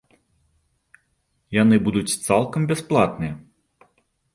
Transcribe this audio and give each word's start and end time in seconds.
Яны 1.61 1.75
будуць 1.91 2.05
цалкам 2.27 2.61
бясплатныя. 2.77 3.33